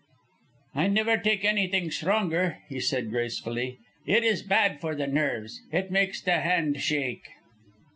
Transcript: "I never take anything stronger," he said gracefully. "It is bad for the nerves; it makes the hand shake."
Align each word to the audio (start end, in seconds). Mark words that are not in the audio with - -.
"I 0.73 0.87
never 0.87 1.15
take 1.15 1.45
anything 1.45 1.91
stronger," 1.91 2.57
he 2.69 2.79
said 2.79 3.11
gracefully. 3.11 3.77
"It 4.07 4.23
is 4.23 4.41
bad 4.41 4.81
for 4.81 4.95
the 4.95 5.05
nerves; 5.05 5.61
it 5.71 5.91
makes 5.91 6.19
the 6.21 6.39
hand 6.39 6.81
shake." 6.81 7.27